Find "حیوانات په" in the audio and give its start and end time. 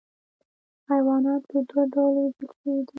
0.89-1.57